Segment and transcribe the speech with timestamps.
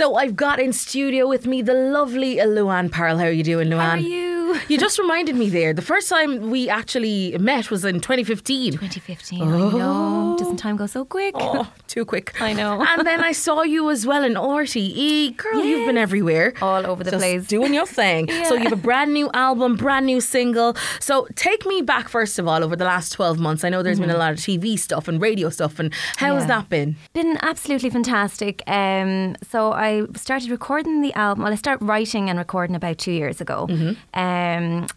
[0.00, 3.18] So I've got in studio with me the lovely Luan Parle.
[3.18, 3.84] How are you doing, Luan?
[3.84, 4.29] How are you?
[4.68, 5.72] You just reminded me there.
[5.72, 8.72] The first time we actually met was in 2015.
[8.72, 9.42] 2015.
[9.42, 10.36] I know.
[10.38, 11.34] Doesn't time go so quick?
[11.38, 12.40] Oh, too quick.
[12.40, 12.84] I know.
[12.86, 15.36] And then I saw you as well in RTE.
[15.36, 16.54] Girl, you've been everywhere.
[16.62, 17.46] All over the Just place.
[17.46, 18.28] Doing your thing.
[18.50, 20.74] So you have a brand new album, brand new single.
[20.98, 23.62] So take me back, first of all, over the last 12 months.
[23.64, 25.78] I know there's been a lot of TV stuff and radio stuff.
[25.78, 26.48] And how has Mm-hmm.
[26.50, 26.96] That been?
[27.12, 28.62] Been absolutely fantastic.
[28.66, 31.44] Um, so I started recording the album.
[31.44, 33.66] Well, I started writing and recording about two years ago.
[33.68, 33.96] Um,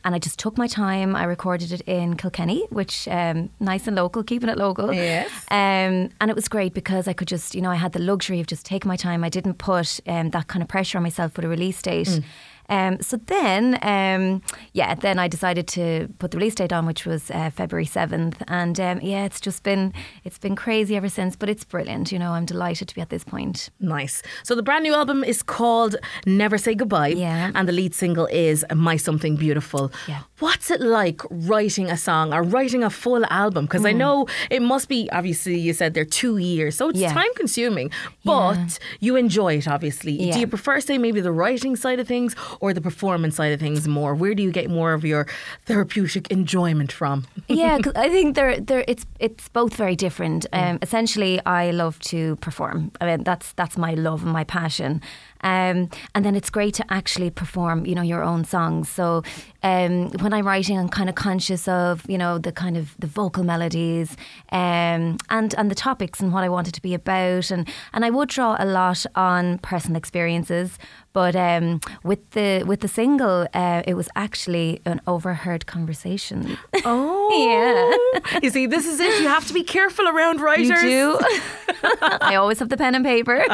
[0.03, 1.16] and I just took my time.
[1.16, 4.93] I recorded it in Kilkenny, which um, nice and local, keeping it local.
[4.93, 5.31] Yes.
[5.49, 8.39] Um, and it was great because I could just, you know, I had the luxury
[8.39, 9.23] of just taking my time.
[9.23, 12.21] I didn't put um, that kind of pressure on myself with a release date.
[12.70, 14.41] Um, so then, um,
[14.73, 18.41] yeah, then I decided to put the release date on, which was uh, February seventh,
[18.48, 19.93] and um, yeah, it's just been
[20.24, 21.35] it's been crazy ever since.
[21.35, 22.32] But it's brilliant, you know.
[22.32, 23.70] I'm delighted to be at this point.
[23.79, 24.21] Nice.
[24.43, 27.10] So the brand new album is called Never Say Goodbye.
[27.10, 27.52] Yeah.
[27.54, 29.91] And the lead single is My Something Beautiful.
[30.07, 30.21] Yeah.
[30.44, 33.63] What's it like writing a song or writing a full album?
[33.66, 37.13] Because I know it must be, obviously, you said they're two years, so it's Yeah.
[37.13, 37.91] time consuming,
[38.26, 40.18] but you enjoy it, obviously.
[40.34, 43.60] Do you prefer, say, maybe the writing side of things or the performance side of
[43.62, 44.14] things more?
[44.16, 45.27] Where do you get more of your
[45.66, 47.26] therapeutic enjoyment from?
[47.48, 50.46] yeah, 'cause I think they're, they're, it's it's both very different.
[50.52, 52.91] Um, essentially, I love to perform.
[52.99, 55.02] I mean, that's that's my love and my passion.
[55.44, 58.90] Um, and then it's great to actually perform, you know, your own songs.
[58.90, 59.24] So
[59.62, 63.08] um, when I'm writing, I'm kind of conscious of, you know, the kind of the
[63.08, 64.16] vocal melodies
[64.52, 67.52] um, and and the topics and what I want it to be about.
[67.52, 70.80] And and I would draw a lot on personal experiences.
[71.14, 76.58] But um, with the with the single, uh, it was actually an overheard conversation.
[76.86, 77.30] Oh.
[77.31, 78.40] yeah.
[78.41, 79.22] You see, this is it.
[79.22, 80.84] You have to be careful around writers.
[80.84, 81.19] You do.
[82.22, 83.46] I always have the pen and paper.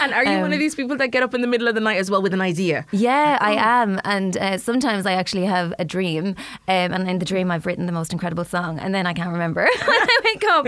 [0.00, 1.80] And are you one of these people that get up in the middle of the
[1.80, 2.86] night as well with an idea?
[2.90, 4.00] Yeah, I am.
[4.04, 6.28] And uh, sometimes I actually have a dream.
[6.68, 8.78] Um, and in the dream, I've written the most incredible song.
[8.78, 10.66] And then I can't remember when I wake up.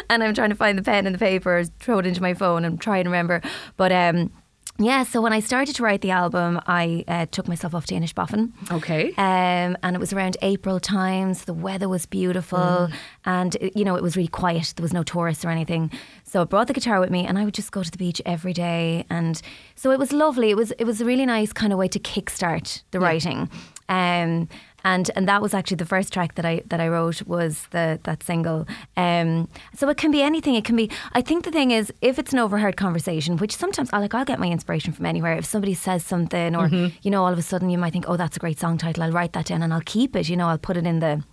[0.10, 2.64] and I'm trying to find the pen and the paper, throw it into my phone
[2.64, 3.42] and try and remember.
[3.76, 4.30] But um,
[4.78, 7.94] yeah, so when I started to write the album, I uh, took myself off to
[7.94, 8.50] Inishbofin.
[8.72, 9.10] Okay.
[9.16, 11.44] Um, and it was around April times.
[11.44, 12.88] The weather was beautiful,
[13.24, 14.74] and it- you know it was really quiet.
[14.76, 15.92] There was no tourists or anything.
[16.24, 18.20] So I brought the guitar with me, and I would just go to the beach
[18.26, 19.04] every day.
[19.10, 19.40] And
[19.76, 20.50] so it was lovely.
[20.50, 23.48] It was it was a really nice kind of way to kickstart the writing.
[23.88, 24.48] Um,
[24.84, 27.98] and and that was actually the first track that I that I wrote was the
[28.04, 28.66] that single.
[28.96, 30.54] Um, so it can be anything.
[30.54, 30.90] It can be.
[31.12, 34.24] I think the thing is, if it's an overheard conversation, which sometimes I like, I'll
[34.24, 35.36] get my inspiration from anywhere.
[35.36, 38.16] If somebody says something, or you know, all of a sudden you might think, oh,
[38.16, 39.02] that's a great song title.
[39.02, 40.28] I'll write that down and I'll keep it.
[40.28, 41.24] You know, I'll put it in the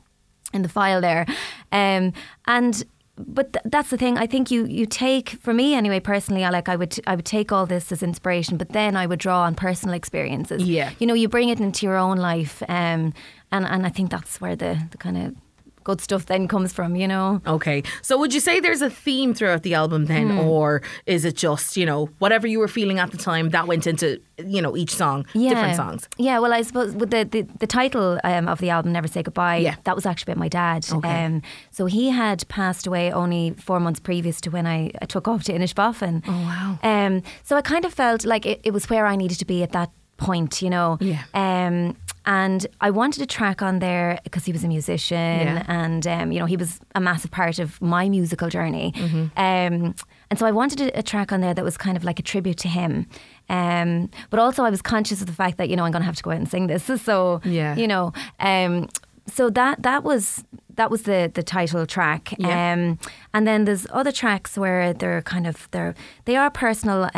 [0.53, 1.25] in the file there.
[1.71, 2.13] Um,
[2.47, 2.83] and
[3.17, 4.17] but th- that's the thing.
[4.17, 5.99] I think you you take for me anyway.
[5.99, 9.05] Personally, I like I would I would take all this as inspiration, but then I
[9.05, 10.63] would draw on personal experiences.
[10.63, 10.91] Yeah.
[10.99, 13.13] you know, you bring it into your own life, um,
[13.51, 15.35] and and I think that's where the the kind of
[15.83, 16.95] good stuff then comes from.
[16.95, 17.41] You know.
[17.47, 17.83] Okay.
[18.01, 20.39] So would you say there's a theme throughout the album then, Hmm.
[20.39, 23.87] or is it just, you know, whatever you were feeling at the time that went
[23.87, 26.07] into, you know, each song, different songs?
[26.17, 29.23] Yeah, well, I suppose with the the, the title um, of the album, "Never Say
[29.23, 29.75] Goodbye," Yeah.
[29.83, 30.85] that was actually about my dad.
[30.91, 31.25] Okay.
[31.25, 31.41] Um,
[31.71, 35.43] so he had passed away only four months previous to when I, I took off
[35.45, 36.23] to Inishbofin.
[36.27, 36.79] Oh, wow.
[36.83, 39.63] Um, so I kind of felt like it, it was where I needed to be
[39.63, 39.89] at that
[40.27, 40.97] point, you know.
[41.01, 41.23] Yeah.
[41.33, 41.95] Um,
[42.25, 45.17] and I wanted a track on there because he was a musician,
[45.47, 45.63] Yeah.
[45.67, 48.93] and um, you know he was a massive part of my musical journey.
[48.95, 49.23] Mm-hmm.
[49.47, 49.95] Um,
[50.29, 52.23] and so I wanted a, a track on there that was kind of like a
[52.23, 53.05] tribute to him.
[53.49, 56.05] Um, but also I was conscious of the fact that you know I'm going to
[56.11, 56.83] have to go out and sing this.
[57.07, 57.75] So Yeah.
[57.81, 58.87] you know, um,
[59.27, 60.43] so that that was
[60.77, 62.23] that was the the title track.
[62.37, 62.73] Yeah.
[62.73, 62.97] Um,
[63.33, 65.93] and then there's other tracks where they're kind of they're
[66.25, 67.09] they are personal.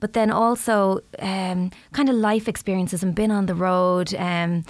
[0.00, 4.14] But then also um, kind of life experiences and been on the road.
[4.14, 4.64] Um,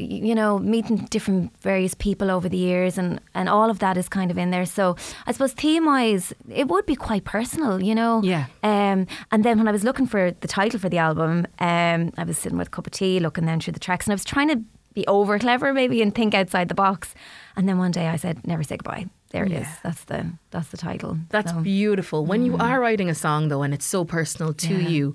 [0.00, 4.08] you know, meeting different various people over the years, and, and all of that is
[4.08, 4.64] kind of in there.
[4.64, 4.96] So
[5.26, 8.22] I suppose theme wise, it would be quite personal, you know.
[8.22, 8.46] Yeah.
[8.62, 12.24] Um, and then when I was looking for the title for the album, um, I
[12.24, 14.24] was sitting with a cup of tea, looking down through the tracks, and I was
[14.24, 14.62] trying to
[14.94, 17.14] be over clever maybe and think outside the box.
[17.56, 19.60] And then one day I said, "Never say goodbye." There it is.
[19.60, 19.76] Yeah.
[19.84, 21.16] That's the that's the title.
[21.30, 22.26] That's So- beautiful.
[22.26, 22.62] When you mm.
[22.62, 24.88] are writing a song, though, and it's so personal to Yeah.
[24.88, 25.14] you,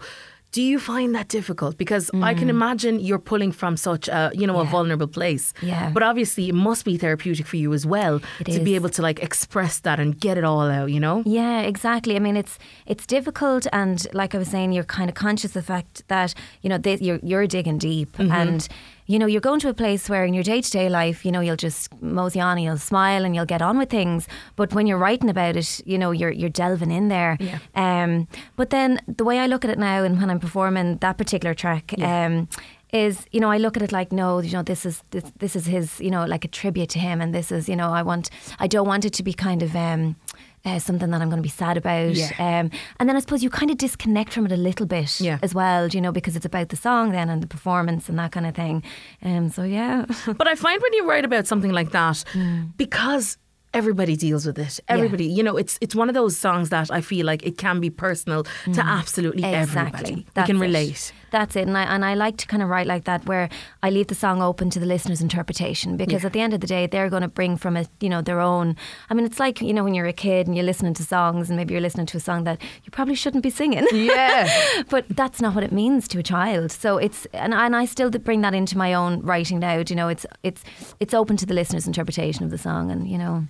[0.55, 1.77] do you find that difficult?
[1.77, 2.51] Because I can mm.
[2.51, 5.53] imagine you're pulling from such a, you know, a vulnerable place.
[5.61, 5.89] Yeah.
[5.89, 9.01] But obviously, it must be therapeutic for you as well It to be able to
[9.01, 10.89] like express that and get it all out.
[10.91, 11.23] You know.
[11.25, 12.15] Yeah, exactly.
[12.15, 15.65] I mean, it's it's difficult, and like I was saying, you're kind of conscious of
[15.65, 18.31] the fact that you know they, you're you're digging deep, mm-hmm.
[18.31, 18.65] and
[19.07, 21.31] you know, you're going to a place where in your day to day life, you
[21.31, 24.27] know, you'll just mosey on, and you'll smile, and you'll get on with things.
[24.55, 27.37] But when you're writing about it, you know, you're you're delving in there.
[27.39, 27.59] Yeah.
[27.75, 31.17] Um, but then the way I look at it now, and when I'm performing that
[31.17, 32.25] particular track, Yeah.
[32.25, 32.47] um,
[32.93, 35.55] is you know I look at it like no, you know, this is this, this
[35.55, 38.01] is his, you know, like a tribute to him, and this is you know I
[38.03, 38.29] want
[38.59, 39.75] I don't want it to be kind of.
[39.75, 40.15] Um,
[40.65, 42.31] uh, something that I'm going to be sad about, Yeah.
[42.39, 45.37] um, and then I suppose you kind of disconnect from it a little bit Yeah.
[45.43, 48.31] as well, you know, because it's about the song then and the performance and that
[48.31, 48.83] kind of thing.
[49.23, 50.05] Um, so yeah,
[50.37, 52.71] But I find when you write about something like that, Mm.
[52.77, 53.37] because
[53.73, 54.79] everybody deals with it.
[54.87, 57.79] Everybody, you know, it's it's one of those songs that I feel like it can
[57.81, 60.15] be personal to absolutely everybody.
[60.15, 60.25] We Mm.
[60.33, 61.13] That's can it.
[61.35, 61.67] That's it.
[61.67, 63.49] And I, and I like to kind of write like that where
[63.83, 66.27] I leave the song open to the listener's interpretation because Yeah.
[66.27, 68.39] at the end of the day, they're going to bring from it, you know, their
[68.39, 68.77] own.
[69.09, 71.49] I mean, it's like, you know, when you're a kid and you're listening to songs
[71.49, 73.85] and maybe you're listening to a song that you probably shouldn't be singing.
[73.91, 74.47] Yeah.
[74.89, 76.71] but that's not what it means to a child.
[76.71, 79.83] So it's, and, and I still bring that into my own writing now.
[79.85, 80.63] You know, it's, it's,
[81.01, 83.45] it's open to the listener's interpretation of the song and, you know.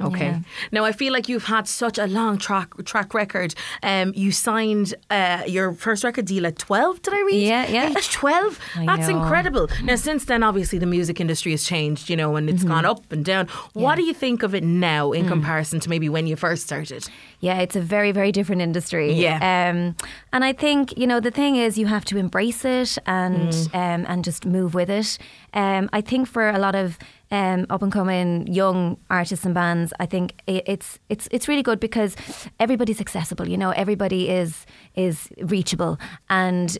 [0.00, 0.26] Okay.
[0.26, 0.40] yeah.
[0.70, 3.54] Now I feel like you've had such a long track track record.
[3.82, 7.02] Um, you signed uh, your first record deal at twelve.
[7.02, 7.42] Did I read?
[7.42, 7.90] Yeah, yeah.
[7.90, 8.58] Age twelve.
[8.76, 9.20] I That's know.
[9.20, 9.68] incredible.
[9.82, 12.08] Now since then, obviously the music industry has changed.
[12.08, 13.48] You know, and it's gone up and down.
[13.72, 17.08] What do you think of it now in comparison to maybe when you first started?
[17.40, 19.12] Yeah, it's a very, very different industry.
[19.12, 19.36] Yeah.
[19.36, 19.94] Um,
[20.32, 24.04] and I think, you know, the thing is you have to embrace it and um,
[24.08, 25.18] and just move with it.
[25.54, 26.98] Um, I think for a lot of
[27.30, 31.62] um, up and coming young artists and bands, I think i it's it's it's really
[31.62, 32.16] good because
[32.58, 33.48] everybody's accessible.
[33.48, 35.98] You know, everybody is is reachable,
[36.30, 36.76] and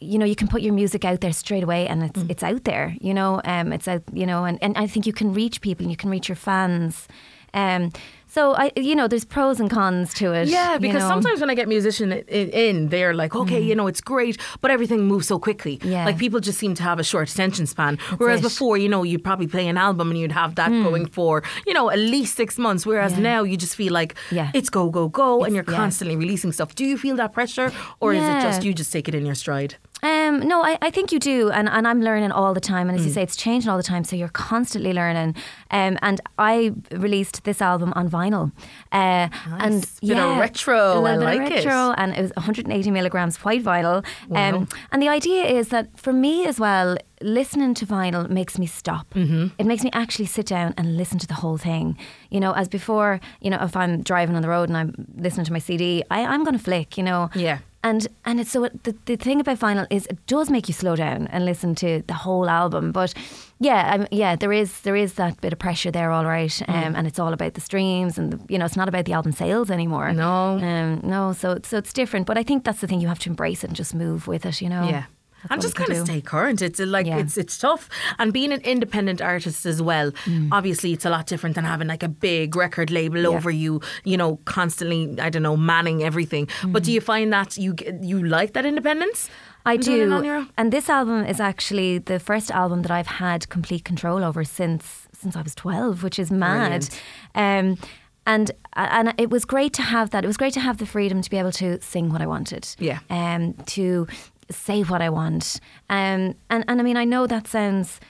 [0.00, 2.64] you know you can put your music out there straight away, and it's it's out
[2.64, 2.96] there.
[3.00, 4.02] You know, um, it's out.
[4.12, 6.36] You know, and, and I think you can reach people, and you can reach your
[6.36, 7.08] fans.
[7.52, 7.92] Um,
[8.34, 10.48] so I, you know, there's pros and cons to it.
[10.48, 11.08] Yeah, you because know.
[11.08, 13.66] sometimes when I get musician in, in, they're like, okay, mm.
[13.66, 15.78] you know, it's great, but everything moves so quickly.
[15.84, 16.04] Yeah.
[16.04, 17.96] Like people just seem to have a short attention span.
[18.18, 18.42] Whereas it.
[18.42, 20.82] before, you know, you'd probably play an album and you'd have that mm.
[20.82, 22.84] going for, you know, at least six months.
[22.84, 23.20] Whereas Yeah.
[23.20, 24.50] now you just feel like Yeah.
[24.52, 26.74] it's go, go, go, and you're constantly releasing stuff.
[26.74, 27.70] Do you feel that pressure,
[28.00, 29.76] or is it just you just take it in your stride?
[30.04, 32.88] Um, no, I, I think you do, and, and I'm learning all the time.
[32.88, 33.14] And as you Mm.
[33.14, 35.34] say, it's changing all the time, so you're constantly learning.
[35.70, 38.52] Um, and I released this album on vinyl,
[38.92, 39.28] uh,
[39.64, 42.00] and Bit of retro, a little I bit like of it.
[42.00, 44.04] and it was 180 milligrams white vinyl.
[44.28, 44.56] Wow.
[44.56, 48.66] Um, and the idea is that for me as well, listening to vinyl makes me
[48.66, 49.06] stop.
[49.14, 49.46] Mm-hmm.
[49.58, 51.96] It makes me actually sit down and listen to the whole thing.
[52.30, 55.46] You know, as before, you know, if I'm driving on the road and I'm listening
[55.46, 56.98] to my CD, I, I'm going to flick.
[56.98, 57.58] You know, Yeah.
[57.84, 60.96] And and it's so the the thing about vinyl is it does make you slow
[60.96, 62.90] down and listen to the whole album.
[62.90, 63.14] But
[63.60, 66.62] yeah, um, yeah, there is there is that bit of pressure there, all right.
[66.68, 66.98] Um, Mm.
[66.98, 69.32] and it's all about the streams and the, you know it's not about the album
[69.32, 70.12] sales anymore.
[70.12, 70.58] No.
[70.58, 71.32] um, no.
[71.32, 72.26] So so it's different.
[72.26, 74.44] But I think that's the thing you have to embrace it and just move with
[74.46, 74.60] it.
[74.60, 74.88] You know.
[74.88, 75.04] Yeah.
[75.50, 76.62] And just kind of stay current.
[76.62, 77.18] It's like Yeah.
[77.18, 77.88] it's it's tough,
[78.18, 80.10] and being an independent artist as well.
[80.24, 80.48] Mm.
[80.52, 83.80] Obviously, it's a lot different than having like a big record label over you.
[84.04, 86.48] You know, constantly I don't know manning everything.
[86.66, 89.28] But do you find that you you like that independence?
[89.28, 89.30] Mm.
[89.66, 90.46] I Doing it on do.
[90.58, 95.08] And this album is actually the first album that I've had complete control over since
[95.12, 96.86] since I was 12, which is mad.
[97.34, 97.78] Um,
[98.26, 100.24] and and it was great to have that.
[100.24, 102.68] It was great to have the freedom to be able to sing what I wanted.
[102.78, 102.98] Yeah.
[103.10, 104.06] Um, to
[104.50, 105.60] say what I want.
[105.90, 108.00] Um, and and I mean I know that sounds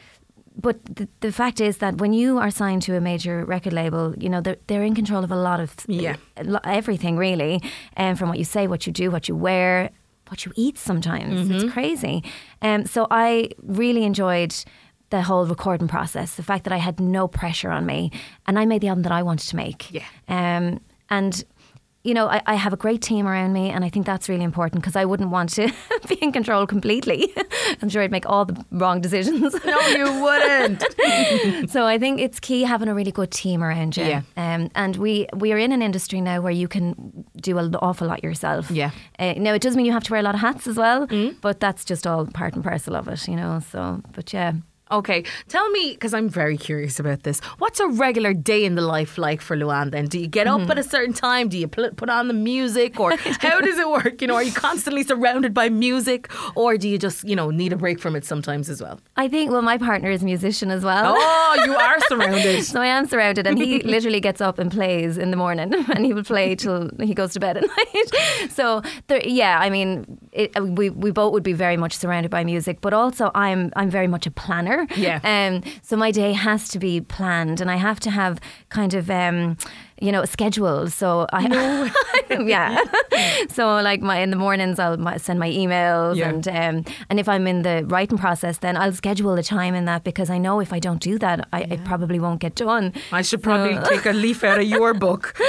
[0.56, 4.14] but the, the fact is that when you are signed to a major record label,
[4.17, 6.17] you know they're they're in control of a lot of Yeah.
[6.64, 7.60] everything really,
[7.96, 9.91] um, from what you say, what you do, what you wear,
[10.29, 10.79] what you eat.
[10.79, 11.55] Sometimes Mm-hmm.
[11.55, 12.22] it's crazy.
[12.62, 14.55] Um, so I really enjoyed
[15.10, 16.34] the whole recording process.
[16.36, 18.10] The fact that I had no pressure on me,
[18.46, 19.93] and I made the album that I wanted to make.
[19.93, 20.05] Yeah.
[20.29, 21.44] Um, and
[22.05, 24.44] you know, I, I have a great team around me, and I think that's really
[24.44, 25.73] important because I wouldn't want to
[26.08, 27.32] be in control completely.
[27.82, 29.55] I'm sure I'd make all the wrong decisions.
[29.65, 31.70] No, you wouldn't.
[31.70, 34.05] so I think it's key having a really good team around you.
[34.05, 34.23] Yeah.
[34.37, 38.06] Um, and we we are in an industry now where you can do an awful
[38.06, 38.70] lot yourself.
[38.70, 38.91] Yeah.
[39.19, 41.06] Uh, now it does mean you have to wear a lot of hats as well,
[41.41, 43.61] but that's just all part and parcel of it, you know.
[43.70, 44.53] So, but yeah.
[44.91, 47.41] Okay, tell me because I'm very curious about this.
[47.58, 49.91] What's a regular day in the life like for Luan?
[49.91, 50.64] Then, do you get Mm-hmm.
[50.64, 51.48] up at a certain time?
[51.48, 54.20] Do you put on the music, or how does it work?
[54.20, 57.72] You know, are you constantly surrounded by music, or do you just you know need
[57.72, 59.00] a break from it sometimes as well?
[59.17, 61.14] I think well, my partner is a musician as well.
[61.17, 62.62] Oh, you are surrounded.
[62.64, 66.05] So I am surrounded, and he literally gets up and plays in the morning, and
[66.05, 68.50] he will play till he goes to bed at night.
[68.53, 72.31] So there, yeah, I mean, it, uh, we we both would be very much surrounded
[72.31, 74.86] by music, but also I'm I'm very much a planner.
[74.96, 75.20] Yeah.
[75.22, 75.62] Um.
[75.82, 79.56] So my day has to be planned, and I have to have kind of um
[80.00, 80.91] you know, a schedule.
[80.91, 81.91] So I,
[82.46, 82.79] yeah.
[83.48, 86.29] so like my in the mornings, I'll my, send my emails, Yeah.
[86.31, 89.84] and um, and if I'm in the writing process, then I'll schedule the time in
[89.84, 92.93] that because I know if I don't do that, I it probably won't get done.
[93.12, 95.34] I should probably take a leaf out of your book.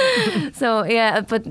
[0.54, 1.44] So yeah, but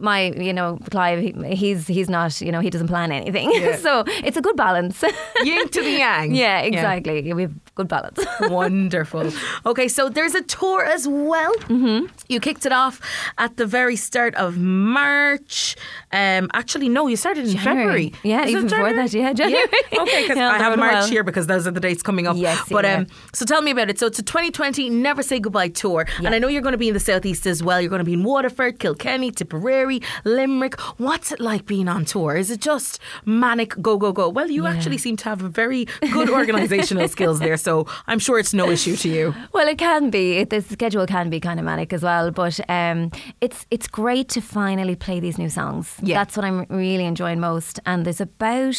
[0.00, 3.52] my you know Clive, he, he's he's not you know he doesn't plan anything.
[3.58, 3.76] Yeah.
[3.76, 5.02] so it's a good balance.
[5.42, 6.34] Yin to the yang.
[6.44, 7.32] yeah, exactly.
[7.32, 8.18] We have good balance.
[8.40, 9.30] Wonderful.
[9.64, 11.54] Okay, so there's a tour as well.
[11.72, 12.06] Mm-hmm.
[12.28, 13.00] You kicked it off
[13.38, 15.76] at the very start of March.
[16.12, 18.10] Um, actually, no, you started in January.
[18.10, 18.12] February.
[18.24, 19.64] Yeah, Is even before that, yeah, January.
[20.02, 21.08] Okay, because Yeah, I have March while.
[21.08, 22.36] here because those are the dates coming up.
[22.36, 22.96] Yes, But yeah.
[22.98, 23.96] um, so tell me about it.
[24.00, 26.88] So it's a 2020 Never Say Goodbye tour, and I know you're going to be
[26.92, 27.80] in the southeast as well.
[27.80, 30.74] You're going to be in Waterford, Kilkenny, Tipperary, Limerick.
[31.06, 32.36] What's it like being on tour?
[32.36, 34.28] Is it just manic go go go?
[34.28, 35.82] Well, you actually seem to have a very
[36.16, 37.67] good organisational skills there, so
[38.06, 39.34] I'm sure it's no issue to you.
[39.52, 40.38] Well, it can be.
[40.40, 43.10] It, the schedule can be kind of manic as well, but um,
[43.40, 45.96] it's it's great to finally play these new songs.
[46.02, 46.18] Yeah.
[46.18, 47.80] That's what I'm really enjoying most.
[47.84, 48.78] And there's about,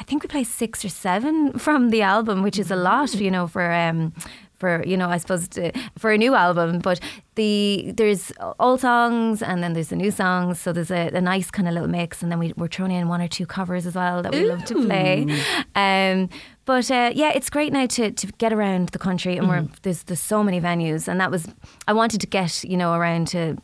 [0.00, 3.30] I think we play six or seven from the album, which is a lot, you
[3.30, 3.72] know, for.
[3.72, 4.12] Um,
[4.60, 7.00] for you know, I suppose to, for a new album, but
[7.34, 11.50] the there's old songs and then there's the new songs, so there's a, a nice
[11.50, 13.94] kind of little mix, and then we, we're throwing in one or two covers as
[13.94, 15.26] well that we love to play.
[15.74, 16.28] Um,
[16.66, 20.02] but uh, yeah, it's great now to, to get around the country, and we're there's
[20.04, 21.48] there's so many venues, and that was
[21.88, 23.56] I wanted to get you know around to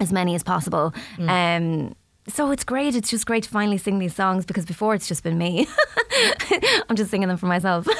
[0.00, 0.92] as many as possible.
[1.30, 1.94] Um,
[2.28, 2.94] so it's great.
[2.94, 5.66] It's just great to finally sing these songs because before it's just been me.
[6.88, 7.86] I'm just singing them for myself.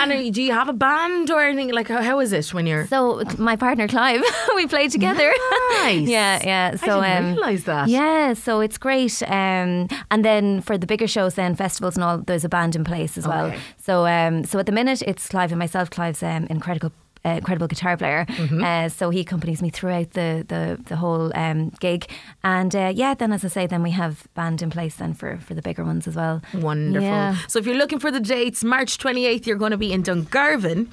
[0.00, 1.72] And do you have a band or anything?
[1.72, 2.86] Like, how, how is it when you're.
[2.86, 4.22] so my partner Clive,
[4.54, 5.32] we play together.
[5.72, 6.08] Nice.
[6.08, 6.76] yeah, yeah.
[6.76, 7.88] So I didn't um, realise that.
[7.88, 9.22] Yeah, so it's great.
[9.22, 12.84] Um, and then for the bigger shows, then festivals and all, there's a band in
[12.84, 13.54] place as well.
[13.78, 15.90] So um, so at the minute, it's Clive and myself.
[15.90, 16.92] Clive's um, incredible.
[17.26, 18.62] Uh, incredible guitar player, Mm-hmm.
[18.62, 22.06] uh, so he accompanies me throughout the the, the whole um, gig,
[22.42, 25.38] and uh, yeah, then as I say, then we have band in place then for,
[25.38, 26.42] for the bigger ones as well.
[26.52, 27.08] Wonderful.
[27.08, 27.36] Yeah.
[27.48, 30.88] So if you're looking for the dates, March 28th, you're going to be in Dungarvan.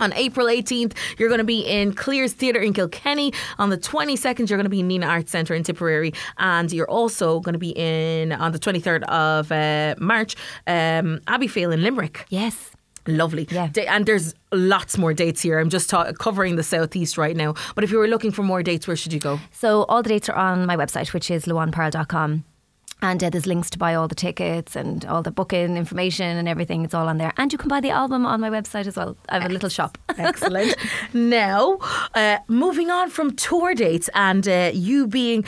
[0.00, 3.32] On April 18th, you're going to be in Cleere's Theatre in Kilkenny.
[3.58, 6.12] On the 22nd, you're going to be in Nenagh Arts Centre in Tipperary.
[6.38, 10.34] And you're also going to be in, on the 23rd of uh, March,
[10.66, 11.20] um,
[11.72, 12.26] in Limerick.
[12.28, 12.72] Yes.
[13.06, 13.46] Lovely.
[13.50, 13.68] Yeah.
[13.88, 15.58] And there's lots more dates here.
[15.58, 17.54] I'm just ta- covering the southeast right now.
[17.74, 19.38] But if you were looking for more dates, where should you go?
[19.52, 22.44] So all the dates are on my website, which is luanparle.com.
[23.02, 26.48] And uh, there's links to buy all the tickets and all the booking information and
[26.48, 26.84] everything.
[26.84, 27.34] It's all on there.
[27.36, 29.16] And you can buy the album on my website as well.
[29.28, 29.98] I have a little shop.
[30.16, 30.74] Excellent.
[31.12, 31.78] now,
[32.14, 35.44] uh, moving on from tour dates and uh, you being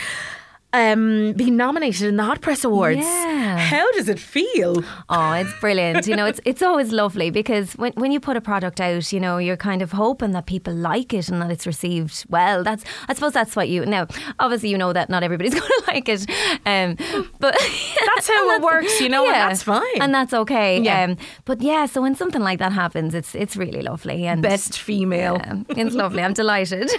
[0.77, 2.99] um, being nominated in the Hot Press Awards.
[2.99, 3.59] Yeah.
[3.59, 4.85] How does it feel?
[5.09, 6.07] Oh, it's brilliant.
[6.07, 9.21] You know, it's it's always lovely because when, when you put a product out, you
[9.21, 12.63] know, you're kind of hoping that people like it and that it's received well.
[12.63, 14.07] That's I suppose that's what you now.
[14.39, 16.29] Obviously, you know that not everybody's going to like it,
[16.67, 16.97] um,
[17.41, 17.57] but
[18.17, 20.01] That's how it works, you know, and that's fine.
[20.01, 20.81] and that's okay.
[20.81, 21.05] Yeah.
[21.05, 24.79] Um, but yeah, so when something like that happens, it's it's really lovely and Best
[24.79, 25.37] female.
[25.37, 26.23] Yeah, it's lovely.
[26.23, 26.91] I'm delighted.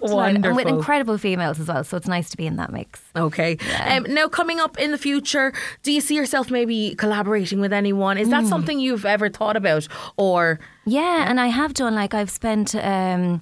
[0.00, 0.44] Delighted.
[0.44, 2.85] And with incredible females as well, so it's nice to be in that mix.
[3.14, 3.56] Okay.
[3.88, 5.52] Um, now, coming up in the future,
[5.82, 8.18] do you see yourself maybe collaborating with anyone?
[8.18, 8.48] Is that Hmm.
[8.48, 9.88] something you've ever thought about?
[10.16, 13.40] Or Yeah, and I have done like I've spent um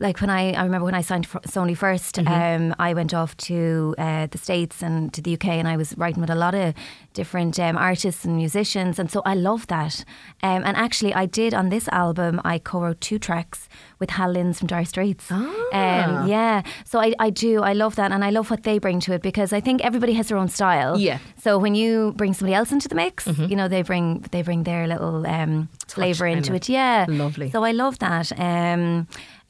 [0.00, 3.36] like when I, I remember when I signed for Sony 1st um, I went off
[3.48, 6.54] to uh, the States and to the UK, and I was writing with a lot
[6.54, 6.74] of
[7.12, 10.04] different um, artists and musicians, and so I love that.
[10.42, 14.58] Um, and actually, I did on this album, I co-wrote two tracks with Hal Lindes
[14.58, 15.30] from Dire Straits.
[15.30, 19.00] Um, yeah, so I, I do, I love that, and I love what they bring
[19.00, 20.98] to it because I think everybody has their own style.
[20.98, 21.18] Yeah.
[21.36, 24.62] So when you bring somebody else into the mix, you know they bring they bring
[24.64, 26.68] their little um, flavour into it.
[26.68, 27.50] Yeah, Lovely.
[27.50, 28.32] So I love that.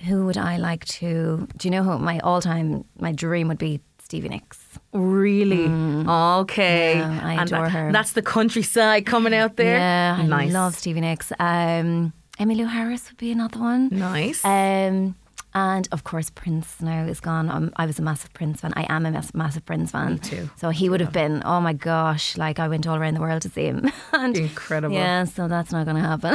[0.06, 1.46] Who would I like to?
[1.56, 3.80] Do you know who my all time my dream would be?
[4.02, 4.58] Stevie Nicks.
[4.92, 5.66] really?
[6.08, 6.96] Okay.
[6.98, 7.92] Yeah, I And adore that- her.
[7.92, 9.76] That's the countryside coming out there.
[9.78, 11.32] Yeah, I love Stevie Nicks.
[11.38, 13.88] Um, Emmylou Harris would be another one.
[13.92, 14.44] Nice.
[14.44, 15.14] Um,
[15.54, 17.48] and of course, Prince now is gone.
[17.50, 18.72] Um, I was a massive Prince fan.
[18.76, 20.12] I am a mass- massive Prince fan.
[20.14, 20.50] Me too.
[20.56, 23.42] So he would have been, oh my gosh, like I went all around the world
[23.42, 23.90] to see him.
[24.12, 24.94] and Incredible.
[24.94, 26.34] Yeah, so that's not going to happen.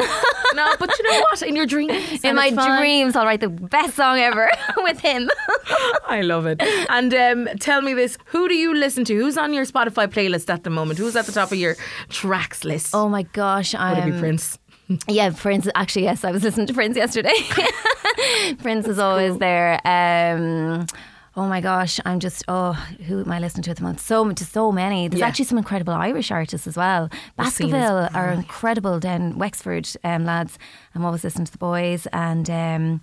[0.55, 1.41] no, but you know what?
[1.41, 5.29] In your dreams, In my dreams, I'll write the best song ever with him.
[6.07, 6.61] I love it.
[6.89, 9.15] And um, tell me this: Who do you listen to?
[9.15, 10.99] Who's on your Spotify playlist at the moment?
[10.99, 11.75] Who's at the top of your
[12.09, 12.93] tracks list?
[12.93, 14.59] oh my gosh, Would it I'm be Prince?
[15.07, 15.67] Yeah, Prince.
[15.75, 17.33] Actually, yes, I was listening to Prince yesterday.
[18.61, 19.79] Prince is always there.
[19.85, 20.85] Um,
[21.35, 22.73] oh my gosh, I'm just oh,
[23.07, 23.99] who am I listening to at the moment?
[23.99, 25.07] So just so many.
[25.07, 25.27] There's Yeah.
[25.27, 27.09] actually some incredible Irish artists as well.
[27.37, 30.57] The scene is Baskerville are incredible down Wexford um, lads.
[30.93, 32.49] I'm always listening to the boys and.
[32.49, 33.01] Um,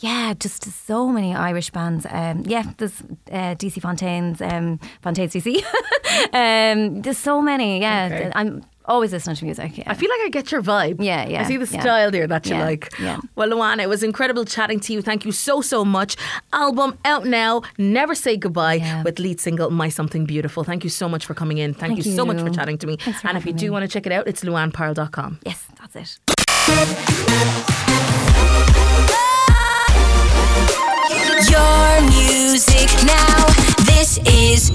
[0.00, 2.06] yeah, just so many Irish bands.
[2.08, 3.00] Um, yeah, there's
[3.32, 5.56] uh, DC Fontaines, um, Fontaines DC.
[6.32, 7.80] um, there's so many.
[7.80, 8.30] Yeah, Okay.
[8.32, 9.76] I'm Always listening to music.
[9.76, 9.84] Yeah.
[9.86, 11.04] I feel like I get your vibe.
[11.04, 11.42] Yeah, yeah.
[11.42, 12.98] I see the style there that you like.
[12.98, 13.18] Yeah.
[13.36, 15.02] Well, Luana, it was incredible chatting to you.
[15.02, 16.16] Thank you so, so much.
[16.54, 20.64] Album out now, Never Say Goodbye with lead single My Something Beautiful.
[20.64, 21.74] Thank you so much for coming in.
[21.74, 22.96] Thank, Thank you, you, so much for chatting to me.
[23.24, 23.70] And if you do me.
[23.70, 25.40] want to check it out, it's luanparle.com.
[25.44, 26.18] Yes, that's it.
[31.50, 33.46] Your music now.
[33.84, 34.70] This is